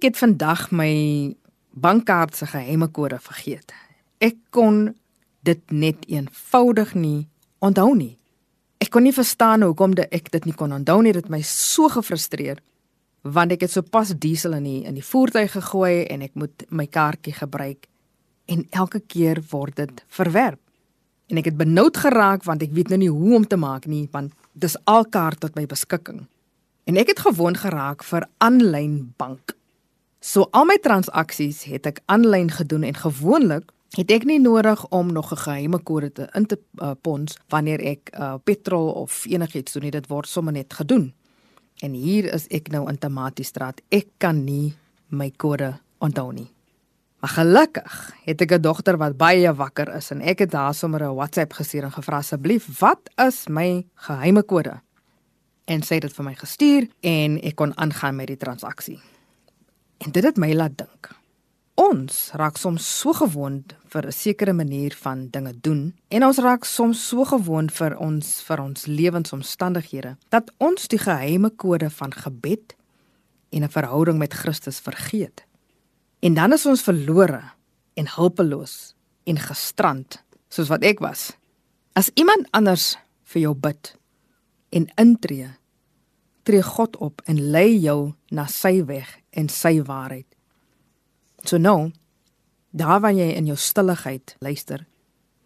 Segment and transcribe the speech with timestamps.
[0.00, 0.92] Ek het vandag my
[1.76, 3.74] bankkaart se geheime kode vergeet.
[4.16, 4.94] Ek kon
[5.44, 7.28] dit net eenvoudig nie
[7.60, 8.14] onthou nie.
[8.80, 11.12] Ek kon nie verstaan hoekom ek dit nie kon onthou nie.
[11.12, 12.64] Dit my so gefrustreer
[13.28, 16.88] want ek het sopas diesel in die in die voertuig gegooi en ek moet my
[16.88, 17.84] kaartjie gebruik
[18.48, 20.64] en elke keer word dit verwerp.
[21.28, 24.06] En ek het benoud geraak want ek weet nou nie hoe om te maak nie
[24.16, 26.24] want dis al kaart tot my beskikking.
[26.88, 29.59] En ek het gewoond geraak vir aanlyn bank.
[30.20, 35.12] So al my transaksies het ek aanlyn gedoen en gewoonlik het ek nie nodig om
[35.12, 39.72] nog 'n geheime kode te in te uh, pons wanneer ek uh, petrol of enigiets
[39.72, 41.14] doen nie dit word sommer net gedoen.
[41.80, 43.80] En hier is ek nou in Tamatiestraat.
[43.88, 44.74] Ek kan nie
[45.08, 46.52] my kode onthou nie.
[47.20, 51.02] Maar gelukkig het ek 'n dogter wat baie wakker is en ek het haar sommer
[51.02, 54.80] 'n WhatsApp gestuur en gevra asseblief, "Wat is my geheime kode?"
[55.64, 59.00] En sy het dit vir my gestuur en ek kon aangaan met die transaksie.
[60.00, 61.10] En dit het my laat dink.
[61.80, 66.64] Ons raak soms so gewoond vir 'n sekere manier van dinge doen en ons raak
[66.64, 72.76] soms so gewoond vir ons vir ons lewensomstandighede dat ons die geheime kode van gebed
[73.50, 75.44] en 'n verhouding met Christus vergeet.
[76.20, 77.42] En dan is ons verlore
[77.94, 78.94] en hulpeloos
[79.24, 81.36] en gestrand soos wat ek was.
[81.92, 83.96] As iemand anders vir jou bid
[84.70, 85.59] en intree,
[86.42, 90.26] tree God op en lei jou na sy weg en sy waarheid.
[91.44, 91.92] So nou,
[92.70, 94.86] daar waar jy in jou stilligheid luister,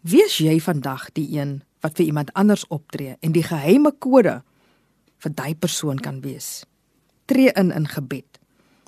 [0.01, 4.41] wees jy vandag die een wat vir iemand anders optree en die geheime kode
[5.23, 6.65] vir daai persoon kan wees.
[7.25, 8.39] Tree in in gebed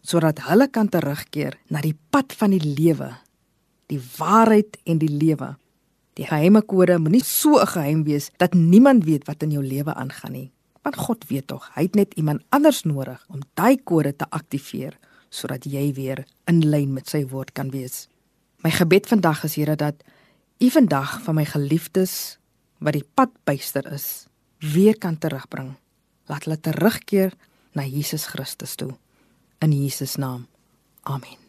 [0.08, 3.10] sodat hulle kan terugkeer na die pad van die lewe,
[3.92, 5.58] die waarheid en die lewe.
[6.16, 9.94] Die geheime kode moenie so 'n geheim wees dat niemand weet wat in jou lewe
[9.94, 10.52] aangaan nie.
[10.88, 14.96] Want God weet tog, hy het net iemand anders nodig om daai kode te aktiveer
[15.28, 18.06] sodat jy weer in lyn met sy woord kan wees.
[18.64, 20.00] My gebed vandag is Here dat
[20.64, 22.38] U vandag van my geliefdes
[22.80, 24.30] wat die pad byster is,
[24.64, 25.76] weer kan terugbring.
[26.32, 27.36] Laat hulle terugkeer
[27.76, 28.96] na Jesus Christus toe.
[29.60, 30.48] In Jesus naam.
[31.04, 31.47] Amen.